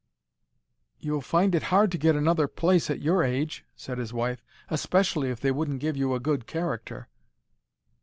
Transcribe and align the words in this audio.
"You'd 0.97 1.25
find 1.25 1.53
it 1.53 1.61
hard 1.69 1.91
to 1.91 1.97
get 1.99 2.15
another 2.15 2.47
place 2.47 2.89
at 2.89 3.03
your 3.03 3.23
age," 3.23 3.63
said 3.75 3.99
his 3.99 4.11
wife; 4.11 4.43
"especially 4.71 5.29
if 5.29 5.39
they 5.41 5.51
wouldn't 5.51 5.79
give 5.79 5.95
you 5.95 6.15
a 6.15 6.19
good 6.19 6.47
character." 6.47 7.07